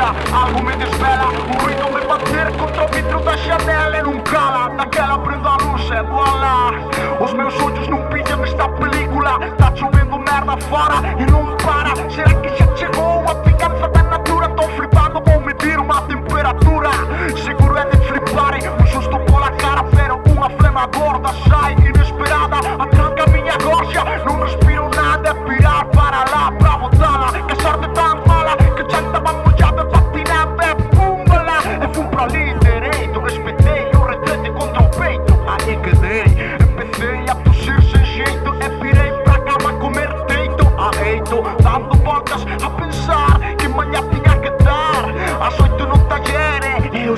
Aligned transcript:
Algo 0.00 0.62
me 0.62 0.76
disvela 0.76 1.26
Un 1.28 1.58
ruido 1.58 1.90
me 1.92 2.06
bater 2.06 2.56
contra 2.56 2.84
o 2.84 2.88
vidro 2.88 3.20
da 3.20 3.36
janela 3.36 3.98
E 3.98 4.02
não 4.02 4.20
cala 4.20 4.68
naquela 4.68 5.18
prenda 5.18 5.56
luz 5.56 5.90
É 5.90 6.02
do 6.02 6.12
alá 6.12 6.70
Os 7.20 7.32
meus 7.32 7.54
olhos 7.60 7.88
não 7.88 8.02
pilham 8.08 8.44
esta 8.44 8.68
película. 8.68 9.38
Tá 9.56 9.74
chovendo 9.74 10.18
merda 10.18 10.56
fora 10.68 10.94
e 11.18 11.26
não 11.26 11.47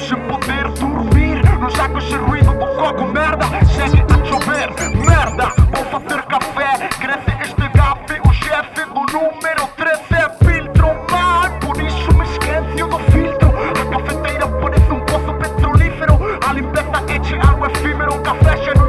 Quero 0.01 0.09
se 0.09 0.17
poder 0.17 0.69
dormir 0.79 1.43
Nos 1.61 1.75
sacos 1.75 2.05
de 2.09 2.17
ruído 2.17 2.53
do 2.55 2.67
fogo, 2.75 3.07
merda. 3.13 3.45
Chegue 3.67 4.03
a 4.03 4.25
chover, 4.25 4.71
merda. 4.95 5.53
Vou 5.71 5.85
fazer 5.85 6.23
café, 6.23 6.89
cresce 6.99 7.31
este 7.43 7.69
gafe. 7.69 8.21
O 8.27 8.33
chefe 8.33 8.85
do 8.87 9.01
número 9.13 9.67
13 9.77 10.01
é 10.15 10.45
filtro 10.45 10.87
mal 11.11 11.51
Por 11.61 11.81
isso 11.83 12.15
me 12.15 12.25
esqueci 12.25 12.83
do 12.83 12.99
filtro. 13.13 13.51
A 13.81 13.85
cafeteira 13.91 14.49
parece 14.49 14.91
um 14.91 15.01
poço 15.01 15.35
petrolífero. 15.35 16.19
A 16.49 16.53
limpeza 16.53 17.05
é 17.09 17.19
de 17.19 17.35
algo 17.35 17.67
efímero, 17.67 18.15
um 18.15 18.23
café 18.23 18.57
cheiro 18.65 18.80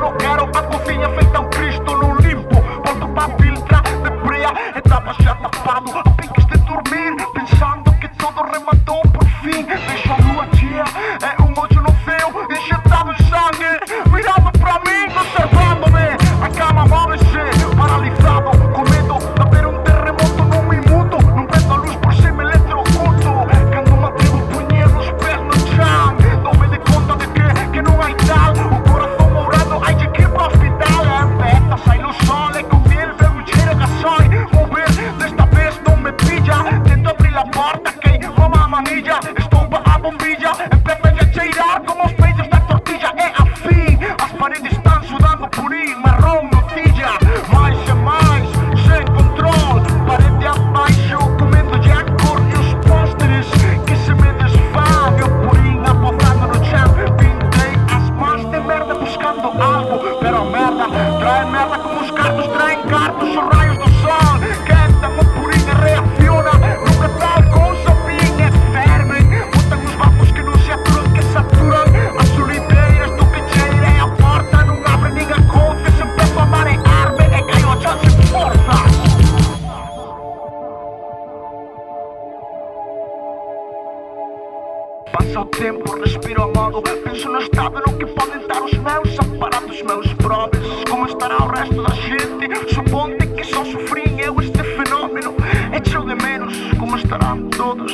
Passa 85.11 85.41
o 85.41 85.45
tempo, 85.45 85.99
respiro 85.99 86.43
amado 86.43 86.81
Penso 86.81 87.29
no 87.29 87.39
estado 87.39 87.81
no 87.85 87.97
que 87.97 88.05
podem 88.05 88.41
estar 88.41 88.61
os 88.61 88.71
meus. 88.73 89.15
Separado 89.15 89.67
dos 89.67 89.81
meus 89.81 90.13
próprios. 90.13 90.83
Como 90.89 91.05
estará 91.05 91.37
o 91.37 91.47
resto 91.47 91.81
da 91.81 91.89
gente? 91.89 92.73
Supondo 92.73 93.17
que 93.17 93.43
só 93.43 93.65
sofri 93.65 94.03
eu 94.19 94.39
este 94.39 94.63
fenómeno. 94.63 95.35
É 95.71 95.79
de 95.79 96.15
menos. 96.23 96.55
Como 96.79 96.95
estarão 96.95 97.49
todos? 97.49 97.91